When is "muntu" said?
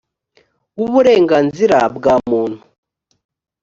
2.29-2.61